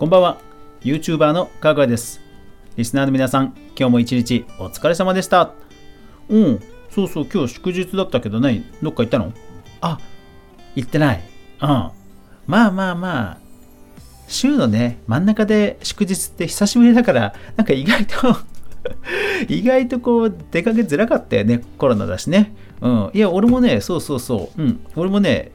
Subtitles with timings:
[0.00, 0.38] こんばんは。
[0.80, 2.22] YouTuber のかぐわです。
[2.74, 5.52] リスナーの皆さん今日も一日お疲れ様でした。
[6.30, 8.64] うんそうそう今日祝日だったけどね。
[8.82, 9.34] どっか行ったの？
[9.82, 9.98] あ
[10.74, 11.22] 行ってない。
[11.60, 11.68] うん。
[11.68, 11.92] まあ
[12.46, 13.38] まあまあ。
[14.26, 18.36] 週のね真ん中で祝日って久しぶりだからなんか意外と
[19.52, 21.60] 意外とこう出かけづらかったよね。
[21.76, 22.54] コロナだしね。
[22.80, 23.10] うん。
[23.12, 24.62] いや俺もねそうそうそう。
[24.62, 24.80] うん。
[24.96, 25.52] 俺もね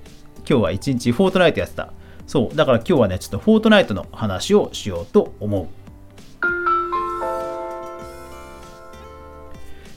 [0.48, 1.92] 今日は一日フォートナイトやってた。
[2.28, 2.56] そう。
[2.56, 5.68] だから今日はねちょっとフォートナイトの話をしようと思う。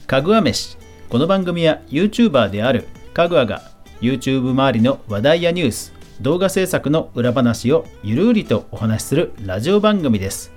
[0.07, 0.77] かぐわ飯。
[1.09, 3.63] この番組は YouTuber であるかぐわが
[4.01, 10.51] YouTube 周りの話題やニュース動画制作の裏話をゆるりとお話しするラジオ番組です。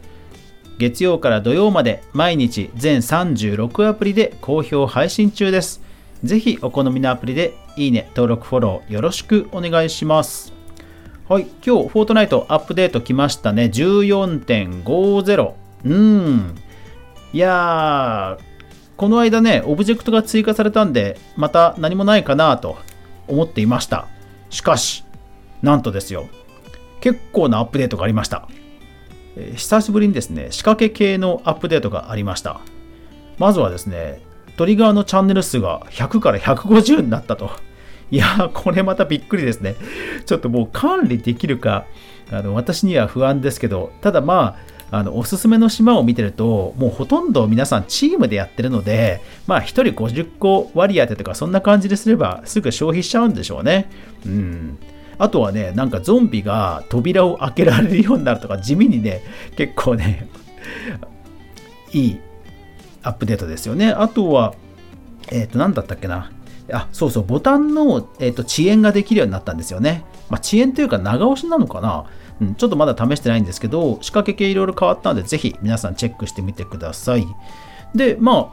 [0.79, 5.81] 月曜から土曜まで毎日全36アプリで好評配信中です。
[6.25, 10.62] ぜひお好みのアプリでいいね、登録、フォローよろしくお願いします。
[11.33, 13.71] はい、今日、フォートナイトアップデート来ましたね。
[13.73, 15.55] 14.50。
[15.83, 16.55] うーん。
[17.33, 18.45] いやー、
[18.99, 22.77] この間ね、オブジェクトが追加されたんで、また何もないかなと
[23.29, 24.09] 思っていました。
[24.51, 25.07] しかし、
[25.63, 26.29] なんとですよ、
[27.01, 28.47] 結構なアップデートがありました。
[29.35, 32.61] えー久しぶりにですね、仕掛け系のアップデートがありました。
[33.39, 34.21] まずはですね、
[34.59, 37.53] トリガーのチャンネル数が100から150になったと。
[38.13, 39.75] いやー、これまたびっくりですね。
[40.27, 41.87] ちょっともう管理できるか、
[42.31, 44.59] あの私には不安ですけど、ただま
[44.91, 53.91] あ、あのおすすめの島を見てると、もうほとんど皆さんチームでやってるので、まあ1人50個割り当てとかそんな感じですればすぐ消費しちゃうんでしょうね。
[54.27, 54.79] うん。
[55.17, 59.23] あとはね、なんかゾンビが扉を開けられるようになるとか、地味にね、
[59.57, 60.29] 結構ね、
[61.93, 62.21] いい
[63.03, 63.91] アップデートですよね。
[63.91, 64.55] あとは、
[65.31, 66.31] えっ、と、何だったっけな。
[66.73, 70.05] あ、そうそう、ボタンの、えー、と遅延ができるようになったんですよね。
[70.31, 72.07] まあ、遅延というか長押しなのかな、
[72.41, 77.27] うん、ちょっとまだ試してないんですけど、仕掛け系いろいろ変わったので、ぜひ皆さんチェックしてみてください。
[77.95, 78.53] で、ま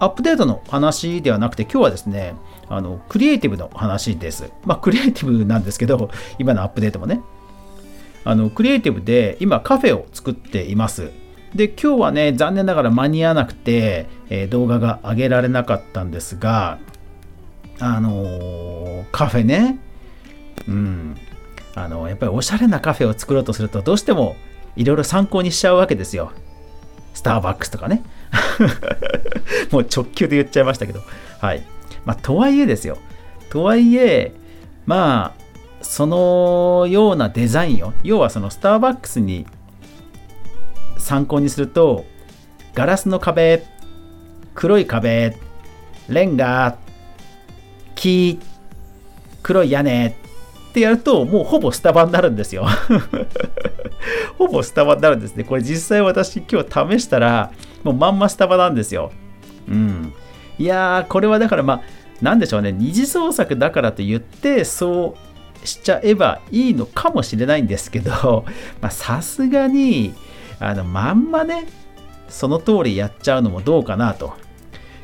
[0.00, 2.34] あ、アップデートの話ではなくて、今日はですね、
[2.68, 4.50] あのクリエイティブの話です。
[4.64, 7.20] まあ、クリエイティブなんですけど、 今のアップデートもね。
[8.26, 11.10] あのクリエイティブで今カフェを作っています。
[11.54, 16.78] で今日はね残念ながら間に合わなくて、えー動画が上げられなかったんですが
[17.80, 19.78] あのカフェね。
[20.68, 21.16] うん。
[21.74, 24.36] あのやっぱりおしゃれなカフェを作ろうとするとどうしても
[24.76, 26.32] いろいろ参考にしちゃうわけですよ。
[27.14, 28.02] スターバックスとかね。
[29.70, 31.02] もう直球で言っちゃいましたけど。
[31.40, 31.62] はい。
[32.04, 32.98] まあとはいえですよ。
[33.50, 34.32] とはいえ
[34.86, 35.44] まあ
[35.80, 39.46] そのようなデザインを要はそのスターバックスに
[40.98, 42.04] 参考にすると
[42.74, 43.64] ガラスの壁
[44.54, 45.36] 黒い壁
[46.08, 46.78] レンガ
[49.42, 50.06] 黒い屋根
[50.70, 52.66] ってやるともうほぼスタバになるんですよ。
[54.38, 55.44] ほぼスタバになるんですね。
[55.44, 57.50] これ実際私今日試したら
[57.82, 59.12] もうまんまスタバなんですよ。
[59.68, 60.12] うん。
[60.58, 61.80] いやーこれはだからまあ
[62.20, 62.72] なんでしょうね。
[62.72, 65.16] 二次創作だからと言ってそ
[65.62, 68.44] うしちゃえばいいのかもしれないんですけど
[68.80, 70.14] まさすがに
[70.60, 71.66] あのまんまね
[72.28, 74.34] その通りやっちゃうのもどうかなと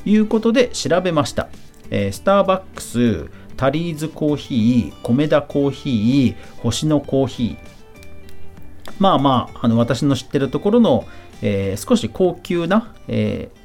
[0.05, 1.49] いうことで調べました、
[1.91, 8.93] えースターバックスタリーズコーヒー米田コーヒー星のコーヒー。
[8.99, 11.06] まあまああの私の知ってるところの、
[11.43, 13.61] えー少し高級な、えー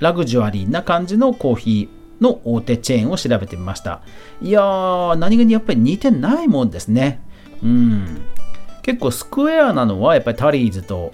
[0.00, 4.02] ラグジュアリーな感じのコーヒーの大手チェーンを調べてみました。
[4.42, 7.22] いやー何気にやっぱり似てないもんですね。
[7.62, 8.22] うん。
[8.82, 11.12] 結構スクエアなのはやっぱりタリーズと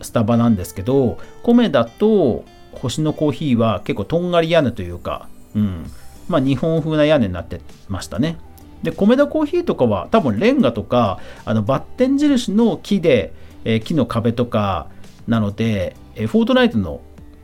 [0.00, 5.90] スタバなんですけど米だと星のコーヒーは結構とんがり屋根というか、うん、
[6.28, 8.38] まあ日本風な屋根になってましたね。
[8.82, 13.32] で米田コーヒーとかは多分レンガとかあのバッテン印の木で、
[13.64, 14.88] えー木の壁とか
[15.28, 17.00] なので、えーフォートナイトの、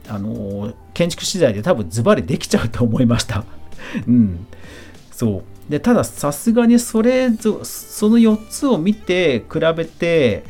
[0.09, 3.45] あのー建築資材で多分ズバリできちゃうと思いました。
[4.09, 4.47] うん。
[5.13, 5.71] そう。
[5.71, 10.45] でたださすがにそれぞその4つを見て比べて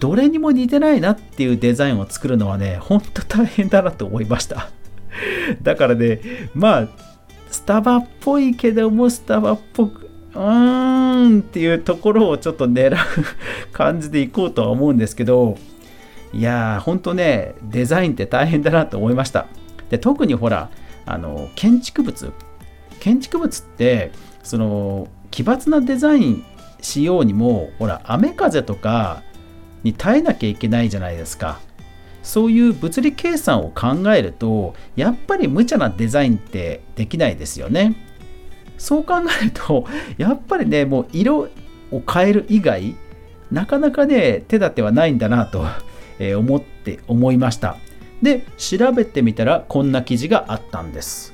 [0.00, 4.70] どれにも似てないなっていうデザインを作るのはねほんと大変だなと思いました。
[5.62, 6.20] だからね
[6.54, 6.88] まあ
[7.50, 12.96] スタバっぽいけどもスタバっぽくうーんっていうところをちょっと狙う
[13.72, 15.56] 感じでいこうとは思うんですけど
[16.32, 19.46] いやーほんとねデザインって大変だなと思いました。
[19.88, 20.70] で特にほら
[21.06, 22.32] あの建築物。
[23.00, 24.10] 建築物って
[24.42, 26.44] その奇抜なデザイン
[26.80, 29.22] しようにもほら雨風とか
[29.82, 31.60] に耐えなきゃいけないじゃないですか。
[32.26, 37.94] そういう物理計算を考えるとやっぱり無茶なデザインってできないですよね。
[38.78, 39.86] そう考えると
[40.18, 41.48] やっぱりねもう色
[41.92, 42.96] を変える以外
[43.52, 45.64] なかなかね手立てはないんだなと
[46.36, 47.76] 思って思いました。
[48.20, 51.32] で調べてみたらこんな記事があったんです。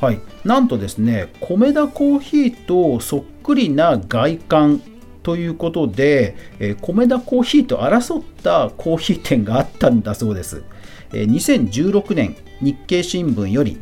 [0.00, 4.82] はい、なんとですね米田コーヒーとそっくりな外観
[5.22, 10.64] ということで、え米田コーヒーと争ったコーヒー店があったんだそうです。
[11.12, 13.80] え2016年日経新聞より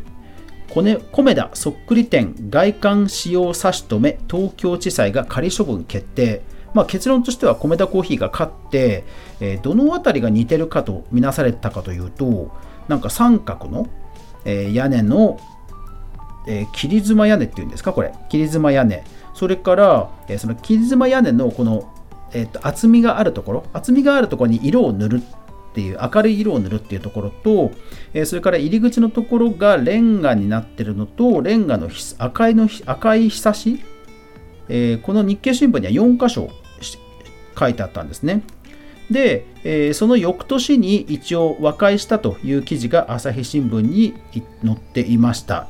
[1.12, 6.43] 米田そっくり店外観使用差し止め東京地裁が仮処分決定、
[6.75, 9.05] まあ、結論としては米田コーヒーが勝って、
[9.40, 12.52] えー、どの辺りが似てるかとみなされたかというと
[12.87, 13.88] なんか三角の、
[14.44, 15.40] えー、屋根の
[16.49, 18.14] えー、切妻屋根っていうんですかこれ。
[18.31, 19.05] 切妻屋根。
[19.38, 21.94] それから、えー、その切妻屋根のこの、
[22.32, 27.70] えーと、厚みがあるところ厚みがあるところに色を塗るっていう明るい色を塗るっていうところと、
[28.14, 31.88] えー、それから入り口のところがレンガになってるのとレンガの
[32.19, 33.81] 赤いの赤いひさし、
[34.69, 36.50] えー、この日経新聞には4箇所
[37.56, 38.43] 書いてあったんですね。
[39.08, 44.14] で、えー、その翌年に一応和解したという記事が朝日新聞に
[44.64, 45.69] 載っていました。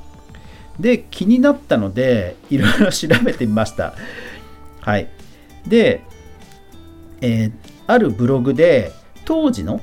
[0.81, 3.95] で、気になったので、いろいろ調べてみました。
[4.81, 5.09] はい。
[5.67, 6.03] で、
[7.21, 7.53] えー、
[7.87, 8.93] あるブログで、
[9.25, 9.81] 当時の、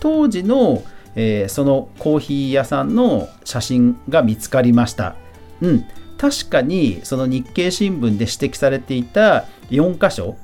[0.00, 0.82] 当時の、
[1.14, 5.16] えー、そのコーヒー屋さんの写真が見つかりました。
[5.60, 5.84] うん。
[6.18, 10.36] 確かに、その日経新聞で指摘されていた4箇所、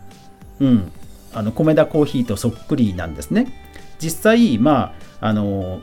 [0.61, 0.93] うん。
[1.33, 3.53] あの、米田コーヒーとそっくりなんですね。
[4.01, 5.81] 実際、まあ、あの、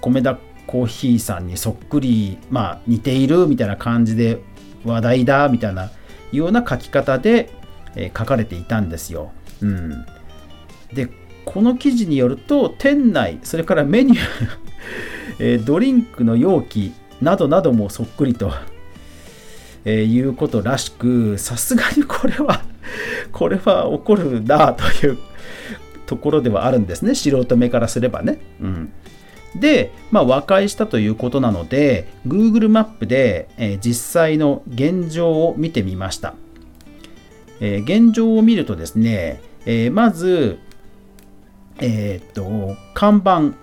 [0.00, 4.40] 米田コーヒーさんにそっくり、まあ、似ているみたいな感じで
[4.84, 5.90] 話題だみたいな
[6.32, 7.50] ような書き方で、
[7.94, 9.32] えー、書かれていたんですよ。
[9.60, 10.06] うん、
[10.92, 11.08] で
[11.44, 14.18] この記事によると店内それからメニュー
[15.38, 18.52] えー、ドリンクの容器などなどもそっくりと、
[19.84, 22.62] えー、いうことらしくさすがにこれは
[23.32, 25.18] これは起こるなという
[26.06, 28.38] ところではあるんですね素人目からすればね。
[28.60, 28.92] うん
[29.54, 36.34] で、まあ、和解したということなので Google マップで、えー、実際の現状を見てみました、
[37.60, 40.58] えー、現状を見るとですね、えー、まず、
[41.80, 43.54] えっと看板。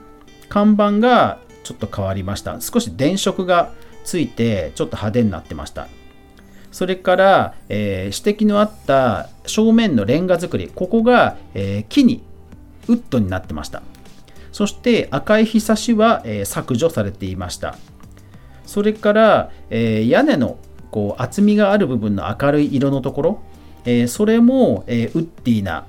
[0.50, 2.60] 看板がちょっと変わりました。
[2.60, 3.72] 少し電飾が
[4.04, 5.88] ついてちょっと派手になってました。
[6.72, 10.72] それから、え指摘のあった正面のレンガ作り。
[10.74, 12.24] ここが、え木に
[12.88, 13.84] ウッドになってました。
[14.52, 17.78] そして赤いひさしは、え、削除されていました。
[18.66, 20.58] それから、え、屋根の
[20.92, 23.44] こう厚みがある部分の明るい色のところ、
[23.86, 25.86] え、それも、えウッディな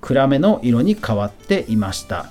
[0.00, 2.26] 暗めの色に変わっていました。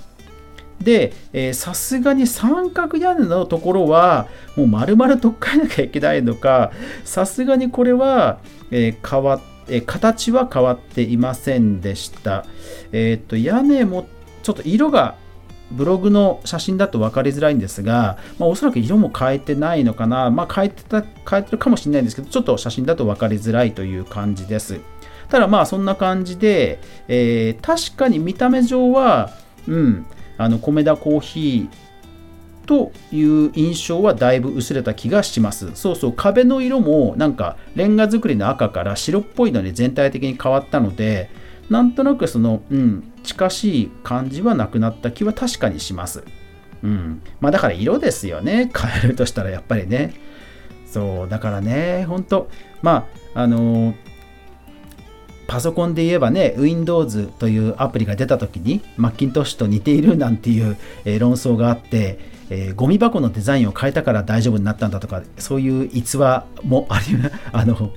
[0.79, 1.13] で、
[1.53, 4.27] さすがに三角屋根のところは
[4.57, 6.71] もう丸々取っ換えなきゃいけないのか、
[7.05, 8.39] さすがにこれは、
[8.69, 9.39] えー、変わ
[9.69, 12.45] え形は変わっていませんでした。
[12.91, 14.07] えっ、と屋根も
[14.43, 15.15] ちょっと色が
[15.73, 24.79] ブログの写真だと分かりづらいんですが、まあ、おそらく色も変えてないのかな、まあ、変えてた変えてるかもしれないんですけど、ちょっと写真だと分かりづらいという感じです。
[25.29, 29.31] ただまあそんな感じで、えー、確かに見た目上は、
[29.67, 30.05] うん、
[30.37, 31.83] あの米田コーヒー
[32.65, 35.71] という印象はだいぶ薄れた気がします。
[35.75, 41.29] そうそう、壁の色もなんかレンガ造りの赤から白っぽいのに全体的に変わったので、
[41.69, 46.23] なんとなくその、うん、近しい感じはなくなった気は確かにします。
[46.83, 47.21] うん。
[47.39, 48.71] まあだから色ですよね。
[48.75, 50.13] 変えるとしたらやっぱりね。
[50.93, 52.49] そう、だからね、ほんと、
[52.83, 53.95] まあ、あのー、
[55.47, 67.17] パソコンで言えばね、Windows というアプリが出た時に、マッキントッシュと似ているなんていう、えー、論争があって、えー、ゴミ箱のデザインを変えたから大丈夫になったんだとか、そういう逸話もあり、
[67.51, 67.91] あの、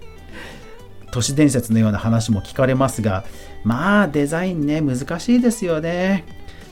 [1.10, 3.24] 都市伝説のような話も聞かれますが、
[3.64, 6.24] まあデザインね、難しいですよね。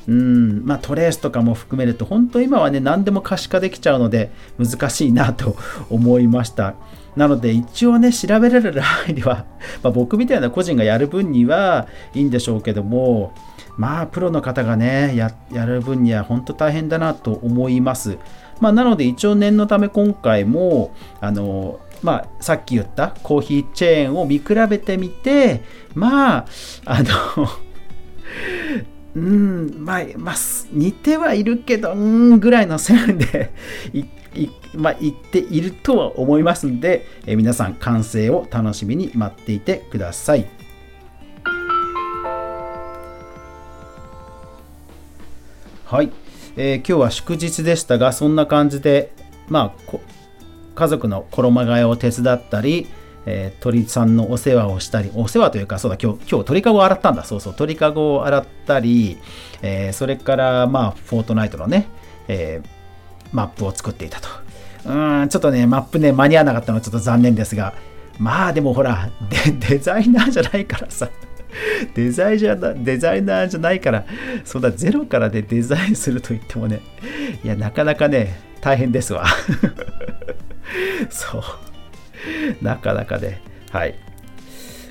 [0.06, 5.56] うん、まあトレースとかも含めると、本当今はね、何でも可視化できちゃうので難しいなと
[5.88, 6.74] 思いました。
[7.16, 9.46] なので一応ね、調べられる範囲では、
[9.82, 13.32] まあ、僕みたいな個人がやる分にはいいんでしょうけども、
[13.76, 15.32] まあプロの方がね、や
[15.66, 18.18] る分には本当大変だなと思います。
[18.60, 25.62] まあ、なので一応念のため今回も、あの、まあ、さっき言ったコーヒーチェーンを見比べてみて、
[25.94, 26.46] まあ、
[26.84, 27.48] あの
[29.16, 30.34] うん、まあ、まあ、
[30.70, 33.54] 似てはいるけど、うん、ぐらいの線で
[33.94, 34.04] い
[34.74, 40.46] まあ、言っているとは思いますので、え皆さん完成を楽しみに待っていてください。
[45.86, 46.12] はい、
[46.56, 49.12] えー、今日は祝日でしたが、そんな感じで、
[49.48, 49.98] まあ、
[50.74, 52.86] 家族の衣替えを手伝ったり、
[53.26, 57.24] えー、鳥さんのお世話をしたり、お世話というか、そうだ、今日、今日鳥かごを洗ったんだ。
[57.24, 59.18] そうそう、鳥かごを洗ったり、
[59.62, 61.86] えー、それから、まあ、フォートナイトのね、
[62.28, 62.68] えー、
[63.32, 64.28] マップを作っていたと。
[64.86, 67.74] うん、ちょっとね、マップね、間に合わなかったのはちょっと残念ですが、
[68.18, 69.10] まあでもほら、
[69.68, 71.08] デザイナーじゃないからさ、
[71.94, 74.04] デザイじゃデザイナーじゃないから、
[74.44, 76.80] そんなゼロからでデザインすると言ってもね、
[77.42, 79.24] いや、なかなかね、大変ですわ。
[81.10, 81.42] そう。
[82.62, 83.94] なかなかね、はい。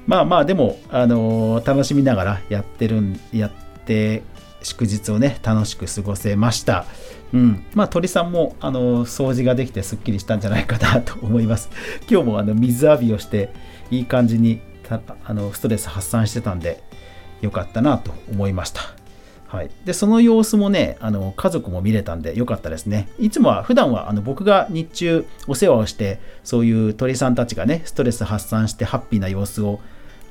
[0.05, 3.51] まあまあ、でも、あのー、楽しみながらやってるん、やっ
[3.85, 4.23] て
[4.61, 6.85] 祝日をね、楽しく過ごせました。
[7.33, 7.65] うん。
[7.73, 11.69] まあ、鳥さんも、あの、掃除ができてすっきりしたんじゃないかなと思います。
[12.09, 13.51] 今日も、あの、水浴びをして、
[13.91, 14.61] いい感じに、
[15.25, 16.83] あの、ストレス発散してたんで、
[17.41, 18.81] よかったなと思いました。
[19.53, 23.07] はい、でその様子もねあの家族も見れたんでよかったですね。
[23.19, 29.79] いつもは普段はあの僕が日中お世話をしてそういう鳥さんたちがねストレス発散してハッピーな様子を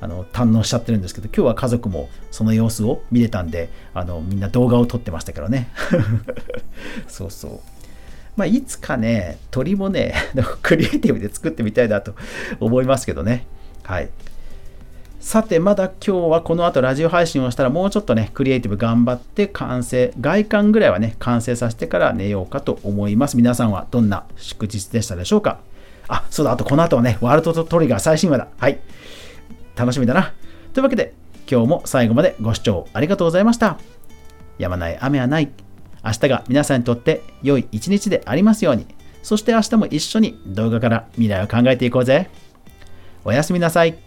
[0.01, 5.69] あの堪能しちゃってるんですけど今日は家族もその様子を見れたんであのみんな動画を撮ってましたけどね。
[7.07, 7.59] そうそう。
[8.35, 10.15] まあ、いつかね鳥もね
[10.61, 12.13] クリエイティブで作ってみたいなと
[12.59, 13.47] 思いますけどね。
[13.83, 14.09] はい。
[15.23, 25.59] さてまだ今日はこの後ラジオ配信をしたらもうちょっとねクリエイティブ頑張って完成外観ぐらいはね完成させてから寝ようかと思います皆さんはどんな祝日でしたでしょうか？
[26.09, 28.81] あそうだあとこの後はねワールドトリガー最新話だはい
[29.77, 30.33] 楽しみだな。
[30.73, 31.13] というわけで、
[31.49, 33.79] 今日も最後までご視聴ありがとうございました。
[34.57, 35.49] やまない雨はない。
[36.03, 38.85] 明日が皆さんにとって良い一日でありますように。
[39.23, 42.29] そして明日も一緒に動画から未来を考えていこうぜ。
[43.23, 43.97] おやすみなさい。